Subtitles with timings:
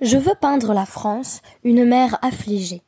[0.00, 2.82] Je veux peindre la France, une mère affligée,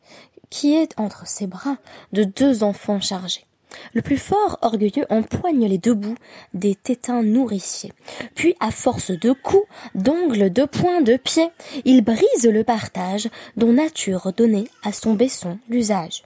[0.51, 1.77] qui est entre ses bras
[2.13, 3.45] de deux enfants chargés.
[3.93, 6.17] Le plus fort orgueilleux empoigne les deux bouts
[6.55, 7.93] des tétins nourriciers.
[8.35, 11.51] Puis, à force de coups, d'ongles, de poings, de pieds,
[11.85, 16.25] il brise le partage dont nature donnait à son baisson l'usage.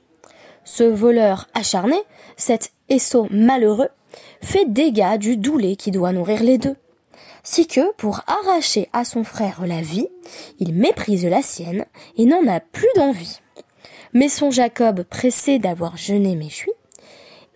[0.65, 1.97] Ce voleur acharné,
[2.37, 3.89] cet Esso malheureux,
[4.41, 6.77] fait dégâts du doulet qui doit nourrir les deux.
[7.45, 10.07] Si que, pour arracher à son frère la vie,
[10.59, 13.41] il méprise la sienne et n'en a plus d'envie.
[14.13, 16.73] Mais son Jacob, pressé d'avoir jeûné méchoui,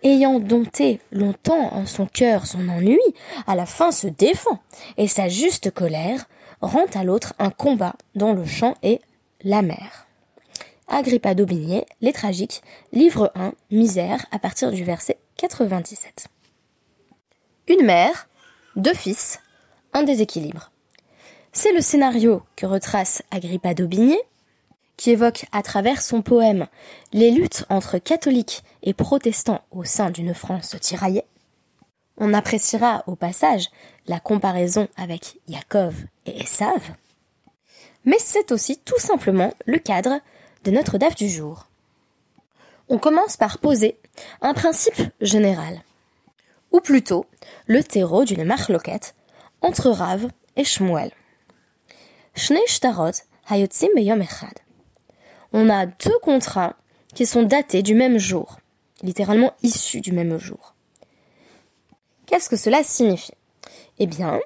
[0.03, 2.99] ayant dompté longtemps en son cœur son ennui,
[3.45, 4.59] à la fin se défend,
[4.97, 6.27] et sa juste colère
[6.61, 9.01] rend à l'autre un combat dont le champ est
[9.43, 10.07] la mer.
[10.87, 12.61] Agrippa d'Aubigné, Les Tragiques,
[12.91, 16.27] livre 1, Misère, à partir du verset 97.
[17.67, 18.29] Une mère,
[18.77, 19.41] deux fils,
[20.03, 20.71] déséquilibre.
[21.53, 24.19] C'est le scénario que retrace Agrippa d'Aubigné,
[24.95, 26.67] qui évoque à travers son poème
[27.13, 31.23] les luttes entre catholiques et protestants au sein d'une France tiraillée.
[32.17, 33.69] On appréciera au passage
[34.07, 35.95] la comparaison avec Yaakov
[36.25, 36.81] et Esav.
[38.05, 40.19] Mais c'est aussi tout simplement le cadre
[40.63, 41.67] de notre DAF du jour.
[42.89, 43.97] On commence par poser
[44.41, 45.81] un principe général,
[46.71, 47.25] ou plutôt
[47.67, 49.13] le terreau d'une marloquette
[49.61, 51.11] entre Rav et Shmuel.
[55.53, 56.75] On a deux contrats
[57.15, 58.57] qui sont datés du même jour,
[59.01, 60.75] littéralement issus du même jour.
[62.25, 63.33] Qu'est-ce que cela signifie?
[63.99, 64.39] Eh bien,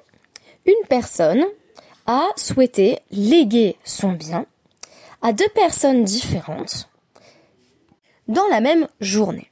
[0.64, 1.44] une personne
[2.06, 4.46] a souhaité léguer son bien
[5.20, 6.88] à deux personnes différentes
[8.28, 9.50] dans la même journée.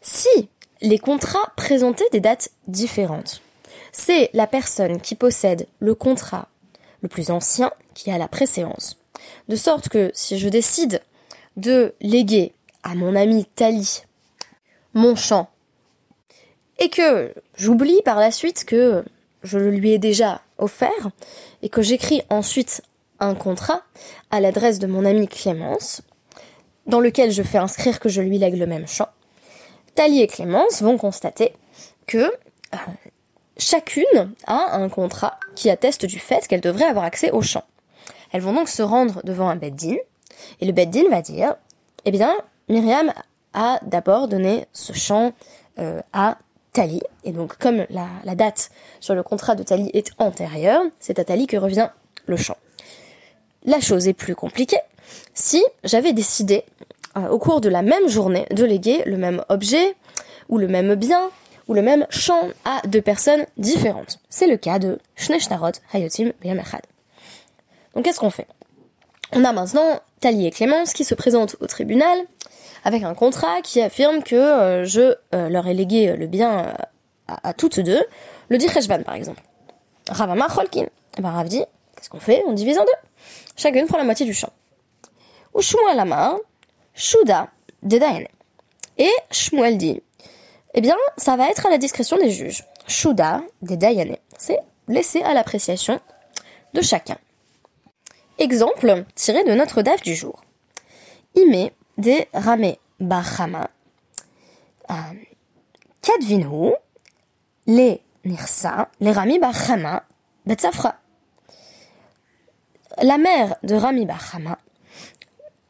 [0.00, 3.40] Si les contrats présentaient des dates différentes,
[3.96, 6.48] c'est la personne qui possède le contrat
[7.00, 8.98] le plus ancien qui a la préséance.
[9.48, 11.00] De sorte que si je décide
[11.56, 14.02] de léguer à mon ami Tali
[14.94, 15.48] mon champ,
[16.78, 19.04] et que j'oublie par la suite que
[19.42, 21.10] je le lui ai déjà offert,
[21.62, 22.82] et que j'écris ensuite
[23.20, 23.82] un contrat
[24.30, 26.02] à l'adresse de mon ami Clémence,
[26.86, 29.08] dans lequel je fais inscrire que je lui lègue le même champ,
[29.94, 31.52] Tali et Clémence vont constater
[32.06, 32.76] que euh,
[33.56, 37.64] chacune a un contrat qui atteste du fait qu'elle devrait avoir accès au champ.
[38.32, 39.96] Elles vont donc se rendre devant un beddin,
[40.60, 41.54] et le beddin va dire,
[42.04, 42.34] eh bien,
[42.68, 43.12] Myriam
[43.52, 45.32] a d'abord donné ce champ
[45.78, 46.38] euh, à
[46.72, 48.70] Tali, et donc comme la, date
[49.00, 51.88] sur le contrat de Tali est antérieure, c'est à Tali que revient
[52.26, 52.56] le champ.
[53.64, 54.80] La chose est plus compliquée
[55.32, 56.64] si j'avais décidé
[57.16, 59.94] euh, au cours de la même journée de léguer le même objet
[60.48, 61.30] ou le même bien
[61.68, 64.18] ou le même champ à deux personnes différentes.
[64.28, 66.82] C'est le cas de Shneshtarot Hayotim Beyamachad.
[67.94, 68.46] Donc qu'est-ce qu'on fait?
[69.32, 72.18] On a maintenant Tali et Clémence qui se présentent au tribunal
[72.84, 76.72] avec un contrat qui affirme que euh, je euh, leur ai légué le bien euh,
[77.42, 78.04] à, toutes deux,
[78.48, 78.68] le dit
[79.04, 79.42] par exemple.
[80.08, 80.82] Ravama Cholkin.
[80.82, 82.42] Et eh ben qu'est-ce qu'on fait?
[82.46, 83.08] On divise en deux.
[83.56, 84.50] Chacune prend la moitié du champ.
[85.54, 86.36] Ou Shmuel Amar,
[86.92, 87.48] Shuda
[87.82, 88.26] Dedayane.
[88.98, 89.78] Et Shmuel
[90.74, 92.64] eh bien, ça va être à la discrétion des juges.
[92.88, 94.16] Shuda Dedayane.
[94.36, 94.58] C'est
[94.88, 96.00] laissé à l'appréciation
[96.74, 97.16] de chacun.
[98.38, 100.42] Exemple tiré de notre DAF du jour.
[101.36, 103.70] Ime de Rame Bahama.
[104.90, 104.94] Euh,
[106.02, 106.72] Kadvinu,
[107.66, 110.02] les Nirsa, les Rami Bahama,
[110.44, 110.96] Betsafra.
[113.00, 114.58] La mère de Rami Bahama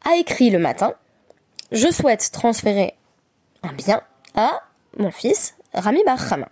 [0.03, 0.93] a écrit le matin
[1.71, 2.95] Je souhaite transférer
[3.63, 4.01] un bien
[4.35, 4.61] à
[4.97, 6.49] mon fils Rami Bahama.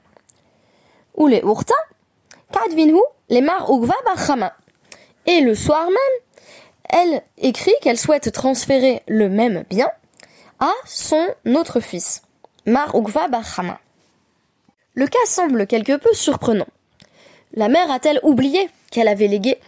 [1.16, 1.76] Ou les Urta,
[2.52, 3.00] Kadvinu,
[3.30, 4.54] les Mar Ugva Bahama.
[5.26, 6.50] Et le soir même,
[6.90, 9.90] elle écrit qu'elle souhaite transférer le même bien
[10.60, 12.22] à son autre fils,
[12.66, 13.80] Mar Ugva Bahama.
[14.96, 16.68] Le cas semble quelque peu surprenant.
[17.54, 19.60] La mère a-t-elle oublié qu'elle avait légué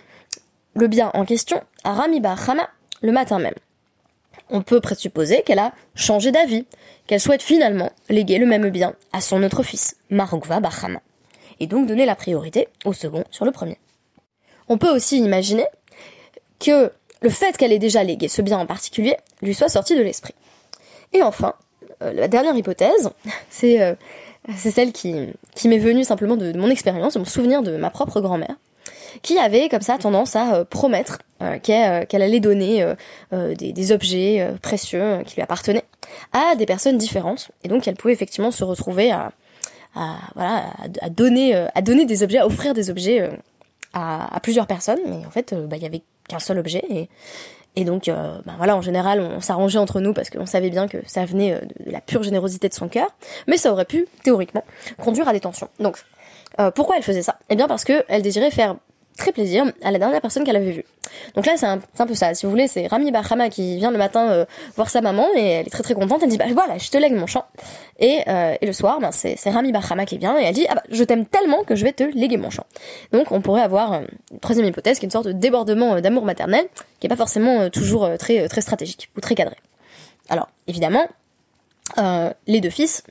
[0.75, 2.69] le bien en question à Rami Bahama
[3.01, 3.55] le matin même?
[4.49, 6.65] On peut présupposer qu'elle a changé d'avis,
[7.07, 11.01] qu'elle souhaite finalement léguer le même bien à son autre fils, Marugva Bahama,
[11.59, 13.77] et donc donner la priorité au second sur le premier.
[14.67, 15.65] On peut aussi imaginer
[16.59, 20.01] que le fait qu'elle ait déjà légué ce bien en particulier lui soit sorti de
[20.01, 20.35] l'esprit.
[21.13, 21.53] Et enfin,
[22.01, 23.09] euh, la dernière hypothèse,
[23.49, 23.95] c'est euh,
[24.55, 25.13] c'est celle qui
[25.65, 28.55] m'est venue simplement de, mon expérience, de mon souvenir de ma propre grand-mère,
[29.21, 31.19] qui avait comme ça tendance à euh, promettre
[31.63, 32.93] qu'elle allait donner
[33.33, 35.83] des, des, objets précieux qui lui appartenaient
[36.31, 39.33] à des personnes différentes, et donc elle pouvait effectivement se retrouver à,
[39.95, 40.63] à voilà
[41.01, 43.29] à, donner à donner des objets, à offrir des objets
[43.93, 46.83] à, plusieurs personnes, mais en fait, bah, il y avait qu'un seul objet.
[46.89, 47.09] Et
[47.75, 50.87] et donc, euh, bah voilà, en général, on s'arrangeait entre nous parce qu'on savait bien
[50.87, 53.07] que ça venait euh, de la pure générosité de son cœur,
[53.47, 54.63] mais ça aurait pu, théoriquement,
[54.97, 55.67] conduire à des tensions.
[55.79, 55.97] Donc,
[56.59, 57.37] euh, pourquoi elle faisait ça?
[57.49, 58.75] Eh bien parce qu'elle désirait faire
[59.17, 60.85] très plaisir à la dernière personne qu'elle avait vue.
[61.35, 62.33] Donc là, c'est un, peu ça.
[62.33, 64.45] Si vous voulez, c'est Rami Bahama qui vient le matin euh,
[64.75, 66.21] voir sa maman et elle est très très contente.
[66.23, 67.45] Elle dit bah voilà, je te lègue mon champ.
[67.99, 70.75] Et, euh, et le soir, ben, c'est, Rami Bahama qui vient et elle dit ah
[70.75, 72.65] bah je t'aime tellement que je vais te léguer mon champ.
[73.11, 74.01] Donc on pourrait avoir euh,
[74.31, 76.65] une troisième hypothèse qui est une sorte de débordement d'amour maternel
[76.99, 79.55] qui est pas forcément toujours très très stratégique ou très cadré.
[80.29, 81.05] Alors évidemment,
[82.47, 83.03] les deux fils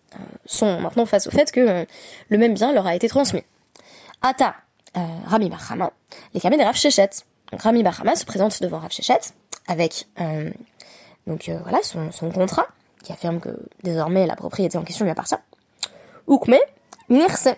[0.47, 1.87] sont maintenant face au fait que
[2.29, 3.45] le même bien leur a été transmis.
[4.23, 4.55] Ata
[4.97, 5.93] euh, Rami Bahama,
[6.33, 7.11] les camés de Rav Shechet.
[7.53, 9.21] Donc Rami Bahama se présente devant Rav Shechet
[9.67, 10.51] avec euh,
[11.27, 12.67] donc euh, voilà son, contrat
[13.03, 13.51] qui affirme que
[13.83, 15.37] désormais la propriété en question lui appartient.
[16.27, 16.57] Oukme
[17.09, 17.49] Nirse.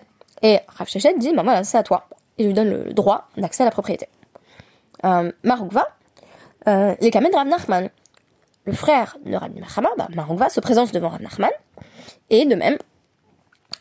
[0.41, 2.07] Et Rav Shechet dit bah voilà c'est à toi.
[2.37, 4.07] Il lui donne le droit d'accès à la propriété.
[5.05, 5.87] Euh, Maroukva,
[6.67, 7.89] euh, les camés de Rav Nachman.
[8.65, 11.51] Le frère de Rami Bahama, bah, Maroukva se présente devant Rav Nachman
[12.29, 12.77] et de même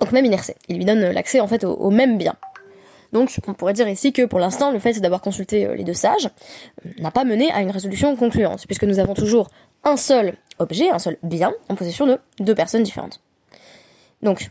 [0.01, 0.53] Oukme Nirse.
[0.69, 2.37] Il lui donne l'accès en fait au même bien.
[3.13, 5.95] Donc on pourrait dire ici que pour l'instant, le fait d'avoir consulté euh, les deux
[5.95, 6.27] sages
[6.85, 9.49] euh, n'a pas mené à une résolution concluante, puisque nous avons toujours
[9.85, 13.21] un seul objet, un seul bien, en possession de deux personnes différentes.
[14.23, 14.51] Donc,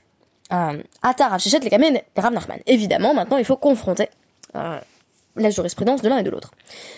[0.53, 2.59] euh, Atar Rav les Kamen et Rav Nachman.
[2.67, 4.09] Évidemment, maintenant, il faut confronter
[4.53, 6.51] la jurisprudence de l'un et de l'autre.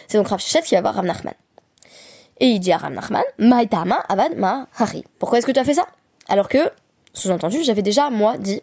[0.08, 1.34] C'est donc Rav qui va voir Rav Nachman.
[2.40, 5.04] Et il dit à Rav Nachman, Maïtama Avad Ma Hari.
[5.18, 5.88] Pourquoi est-ce que tu as fait ça?
[6.28, 6.72] Alors que,
[7.18, 8.62] sous-entendu, j'avais déjà, moi, dit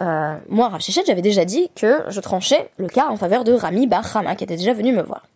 [0.00, 3.86] euh, moi, Rav j'avais déjà dit que je tranchais le cas en faveur de Rami
[3.86, 4.04] Bar
[4.36, 5.26] qui était déjà venu me voir.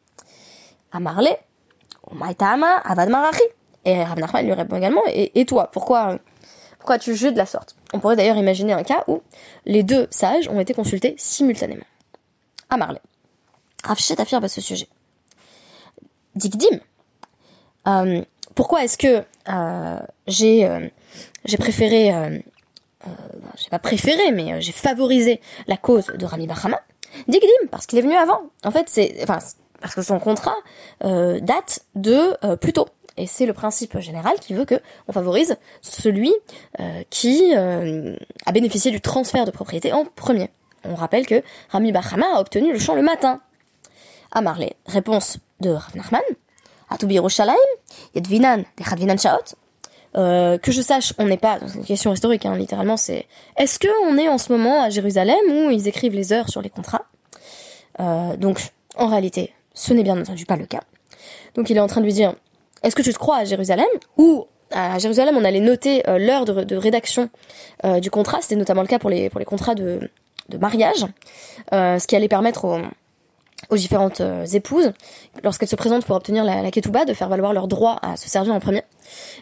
[0.92, 1.38] À Marley,
[2.12, 3.42] Maïtama, Avad Marachi.
[3.84, 6.18] Et Rav Nachman lui répond également, et, toi, pourquoi,
[6.78, 7.74] pourquoi tu juges de la sorte?
[7.92, 9.22] On pourrait d'ailleurs imaginer un cas où
[9.66, 11.84] les deux sages ont été consultés simultanément.
[12.70, 13.00] À Marley.
[13.84, 14.86] Rav affirme à ce sujet.
[16.36, 16.78] Dikdim.
[17.88, 18.22] Euh,
[18.54, 20.88] pourquoi est-ce que euh, j'ai euh,
[21.44, 22.42] j'ai préféré
[23.06, 26.80] euh, euh, j'ai pas préféré, mais euh, j'ai favorisé la cause de Rami Bahama.
[27.28, 28.42] Digdim, parce qu'il est venu avant.
[28.64, 29.38] En fait, c'est, enfin,
[29.80, 30.54] parce que son contrat
[31.04, 32.88] euh, date de euh, plus tôt.
[33.18, 36.32] Et c'est le principe général qui veut que on favorise celui
[36.80, 40.48] euh, qui a bénéficié du transfert de propriété en premier.
[40.84, 43.40] On rappelle que Rami Bahama a obtenu le champ le matin.
[44.30, 46.22] À Marley, réponse de Rav Nachman.
[46.88, 47.58] Atubi Yerushalayim,
[48.14, 49.56] Yedvinan, Dechadvinan Shaot.
[50.16, 53.26] Euh, que je sache, on n'est pas dans une question historique, hein, littéralement, c'est
[53.56, 56.60] est-ce que on est en ce moment à Jérusalem où ils écrivent les heures sur
[56.60, 57.06] les contrats?
[58.00, 58.60] Euh, Donc,
[58.96, 60.82] en réalité, ce n'est bien entendu pas le cas.
[61.54, 62.34] Donc, il est en train de lui dire
[62.82, 63.86] est-ce que tu te crois à Jérusalem
[64.18, 67.28] ou à Jérusalem, on allait noter euh, l'heure de, rédaction
[67.84, 68.38] euh, du contrat.
[68.40, 70.10] C'était notamment le cas pour les pour les contrats de,
[70.48, 71.06] de mariage,
[71.70, 72.80] ce qui allait permettre aux
[73.70, 74.92] aux différentes euh, épouses,
[75.42, 78.28] lorsqu'elles se présentent pour obtenir la, la ketouba, de faire valoir leur droit à se
[78.28, 78.82] servir en premier.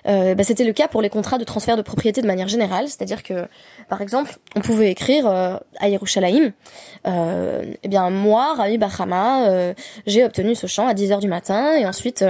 [0.07, 2.89] Euh, bah, c'était le cas pour les contrats de transfert de propriété de manière générale,
[2.89, 3.47] c'est-à-dire que,
[3.89, 6.53] par exemple, on pouvait écrire euh, à Yerushalayim,
[7.07, 9.75] euh, eh bien moi, Rami Bahama, euh,
[10.07, 12.25] j'ai obtenu ce champ à 10h du matin, et ensuite,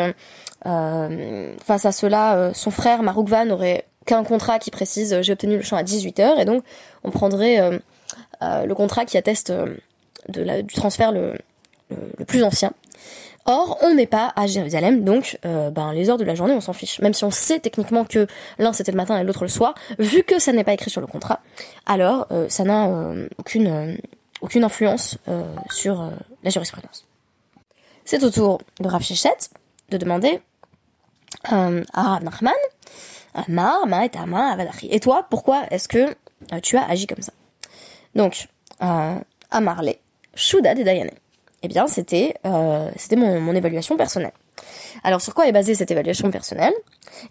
[0.64, 5.76] face à cela, son frère Maroukvan n'aurait qu'un contrat qui précise j'ai obtenu le champ
[5.76, 6.64] à 18h, et donc
[7.02, 7.80] on prendrait
[8.42, 9.52] le contrat qui atteste
[10.28, 11.34] de la, du transfert le
[11.90, 12.72] le, plus ancien.
[13.46, 16.60] Or, on n'est pas à Jérusalem, donc euh, ben, les heures de la journée, on
[16.60, 17.00] s'en fiche.
[17.00, 18.26] Même si on sait techniquement que
[18.58, 21.00] l'un c'était le matin et l'autre le soir, vu que ça n'est pas écrit sur
[21.00, 21.40] le contrat,
[21.86, 23.98] alors euh, ça n'a euh, aucune,
[24.42, 25.18] aucune influence
[25.70, 26.10] sur
[26.44, 27.06] la jurisprudence.
[28.04, 30.40] C'est au tour de Rav de demander
[31.44, 32.52] à Rav Nachman,
[33.48, 36.14] Ma, Ma et Ma, Et toi, pourquoi est-ce que
[36.62, 37.32] tu as agi comme ça?
[38.14, 38.48] Donc,
[38.80, 40.00] à Marley,
[40.34, 41.14] Shuda de Dayané
[41.62, 44.32] eh bien c'était euh, c'était mon, mon, évaluation personnelle.
[45.04, 46.74] Alors sur quoi est basée cette évaluation personnelle?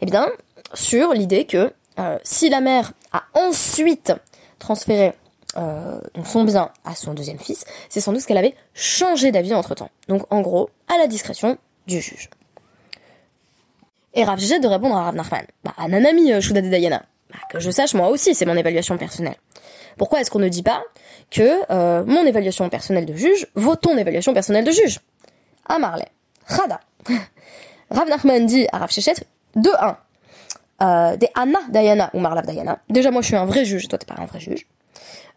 [0.01, 0.27] Eh bien
[0.73, 4.13] sur l'idée que euh, si la mère a ensuite
[4.57, 5.13] transféré
[5.57, 9.75] euh, son bien à son deuxième fils, c'est sans doute qu'elle avait changé d'avis entre
[9.75, 9.89] temps.
[10.07, 11.57] Donc en gros, à la discrétion
[11.87, 12.29] du juge.
[14.13, 17.59] Et Rav de répondre à Rav Nachman, bah, Nanami euh, Shuda de Dayana, bah, que
[17.59, 19.37] je sache moi aussi, c'est mon évaluation personnelle.
[19.97, 20.83] Pourquoi est-ce qu'on ne dit pas
[21.31, 24.99] que euh, mon évaluation personnelle de juge vaut ton évaluation personnelle de juge?
[25.67, 26.07] À Marley.
[26.45, 26.79] Rada.
[27.91, 29.15] Rav Nachman dit à Rav Shechet
[29.55, 29.95] 2-1.
[30.81, 32.79] Euh, des Anna Diana ou Marlav Diana.
[32.89, 34.65] Déjà, moi, je suis un vrai juge, toi, t'es pas un vrai juge.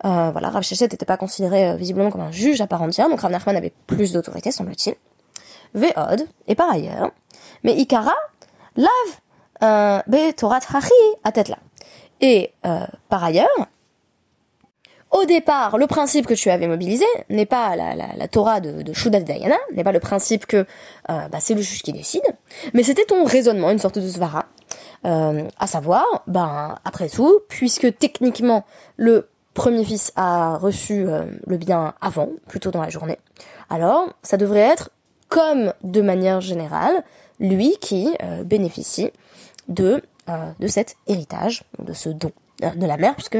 [0.04, 3.20] Euh, voilà, Rav Shechet n'était pas considéré visiblement comme un juge à part entière, donc
[3.20, 4.94] Rav Nachman avait plus d'autorité, semble-t-il.
[5.74, 7.10] Ve'od, et par ailleurs,
[7.64, 8.14] mais Ikara,
[8.76, 10.92] lave, be Torat Hachi,
[11.24, 11.58] à tête là.
[12.20, 12.52] Et,
[13.08, 13.48] par ailleurs,
[15.12, 19.56] Au départ, le principe que tu avais mobilisé n'est pas la, Torah de, de Dayana,
[19.74, 20.64] n'est pas le principe que euh,
[21.28, 22.22] bah, c'est le juge qui décide,
[22.72, 24.46] mais c'était ton raisonnement, une sorte de svara,
[25.04, 28.64] euh, à savoir, ben après tout, puisque techniquement
[28.96, 33.18] le premier fils a reçu euh, le bien avant, plutôt dans la journée,
[33.68, 34.90] alors ça devrait être
[35.28, 37.04] comme de manière générale
[37.38, 39.10] lui qui euh, bénéficie
[39.68, 40.02] de
[40.60, 42.30] de cet héritage, de ce don
[42.76, 43.36] de la mère, puisque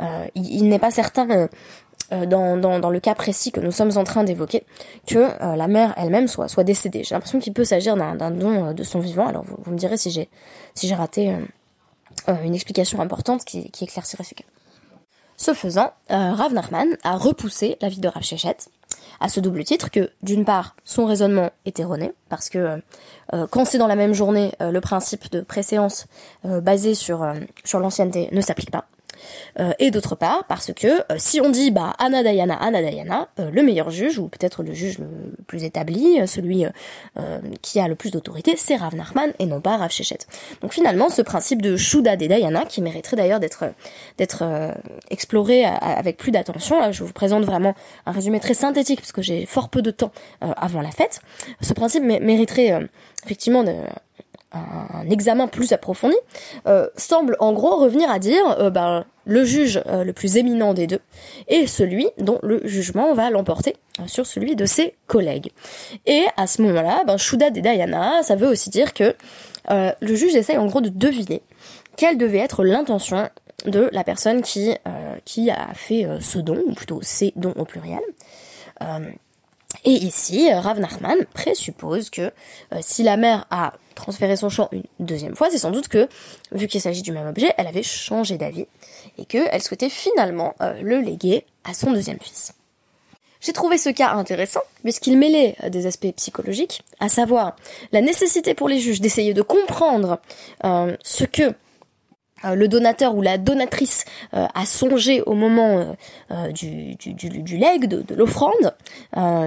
[0.00, 1.48] euh, il, n'est pas certain euh,
[2.12, 4.64] euh, dans, dans, le cas précis que nous sommes en train d'évoquer,
[5.06, 7.04] que la mère elle-même soit, soit décédée.
[7.04, 9.26] J'ai l'impression qu'il peut s'agir d'un don de son vivant.
[9.26, 10.28] Alors vous, me direz si j'ai
[10.74, 11.34] si raté
[12.26, 14.44] une explication importante qui, qui éclaircirait ce cas.
[15.36, 18.56] Ce faisant, Rav Nachman a repoussé la vie de Rav Shechet
[19.20, 22.80] à ce double titre que, d'une part, son raisonnement est erroné, parce que
[23.50, 26.06] quand c'est dans la même journée, le principe de préséance
[26.44, 27.26] basé sur,
[27.64, 28.86] sur l'ancienneté ne s'applique pas.
[29.58, 33.28] Euh, et d'autre part parce que euh, si on dit bah Anna Dayana, Anna Dayana,
[33.38, 35.06] euh, le meilleur juge ou peut-être le juge le
[35.46, 36.64] plus établi, celui
[37.62, 40.18] qui a le plus d'autorité, c'est Rav Nachman et non pas Rav Shechet.
[40.60, 43.64] Donc finalement, ce principe de Shuda des Dayana, qui mériterait d'ailleurs d'être
[44.18, 44.44] d'être
[45.10, 47.74] exploré avec plus d'attention, là je vous présente vraiment
[48.06, 51.20] un résumé très synthétique parce que j'ai fort peu de temps avant la fête.
[51.60, 52.88] Ce principe mériterait
[53.24, 53.74] effectivement de
[54.52, 56.16] un examen plus approfondi,
[56.66, 60.72] euh, semble en gros revenir à dire euh, ben, le juge euh, le plus éminent
[60.72, 61.00] des deux
[61.48, 63.76] est celui dont le jugement va l'emporter
[64.06, 65.50] sur celui de ses collègues.
[66.06, 69.14] Et à ce moment-là, ben, Shuda de Dayana, ça veut aussi dire que
[69.70, 71.42] le juge essaye en gros de deviner
[71.96, 73.28] quelle devait être l'intention
[73.66, 74.74] de la personne qui,
[75.26, 78.00] qui a fait ce don, ou plutôt ces dons au pluriel.
[79.84, 84.70] Et ici, euh, Rav Nachman présuppose que euh, si la mère a transféré son champ
[84.72, 86.08] une deuxième fois, c'est sans doute que,
[86.52, 88.66] vu qu'il s'agit du même objet, elle avait changé d'avis
[89.18, 92.54] et qu'elle souhaitait finalement euh, le léguer à son deuxième fils.
[93.42, 97.54] J'ai trouvé ce cas intéressant puisqu'il mêlait des aspects psychologiques, à savoir
[97.92, 100.18] la nécessité pour les juges d'essayer de comprendre
[100.64, 101.54] ce que
[102.44, 104.04] le donateur ou la donatrice
[104.34, 105.96] euh, a songé au moment
[106.30, 108.74] euh, du, du, du, leg, de, l'offrande,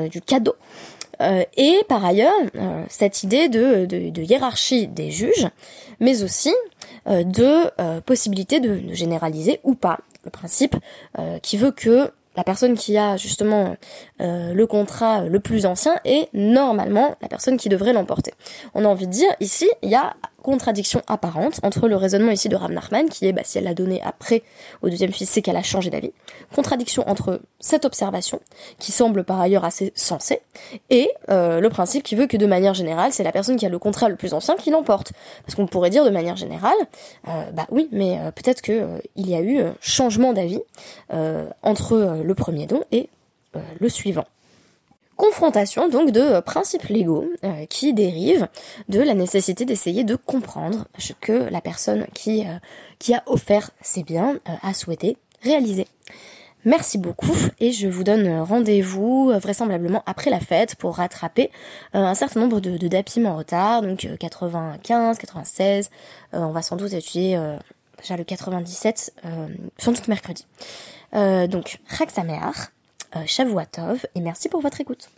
[0.09, 0.55] du cadeau.
[1.57, 2.33] et par ailleurs,
[2.89, 5.47] cette idée de, de, hiérarchie des juges,
[5.99, 6.53] mais aussi
[7.05, 10.75] de possibilité de, généraliser ou pas le principe
[11.41, 13.75] qui veut que la personne qui a justement
[14.19, 18.33] le contrat le plus ancien est normalement la personne qui devrait l'emporter.
[18.73, 22.49] On a envie de dire ici, il y a contradiction apparente entre le raisonnement ici
[22.49, 24.43] de Rav Nachman, qui est bah, si elle l'a donné après
[24.81, 26.11] au deuxième fils, c'est qu'elle a changé d'avis.
[26.53, 28.41] Contradiction entre cette observation,
[28.79, 30.41] qui semble par ailleurs assez sensée,
[30.89, 33.69] et euh, le principe qui veut que de manière générale, c'est la personne qui a
[33.69, 35.13] le contrat le plus ancien qui l'emporte.
[35.45, 36.77] Parce qu'on pourrait dire de manière générale,
[37.27, 40.61] euh, bah oui, mais euh, peut-être que il y a eu changement d'avis
[41.61, 43.09] entre le premier don et
[43.79, 44.25] le suivant
[45.15, 48.47] confrontation donc de principes légaux euh, qui dérivent
[48.89, 52.57] de la nécessité d'essayer de comprendre ce que la personne qui, euh,
[52.99, 55.87] qui a offert ses biens euh, a souhaité réaliser.
[56.65, 61.49] Merci beaucoup et je vous donne rendez-vous vraisemblablement après la fête pour rattraper
[61.93, 65.89] un certain nombre de, de en retard, donc 95, 96,
[66.33, 67.35] on va sans doute étudier
[67.99, 69.11] déjà le 97,
[69.79, 70.45] sans doute mercredi.
[71.13, 72.69] donc, Raksamear,
[73.25, 75.09] Shavuatov et merci pour votre écoute.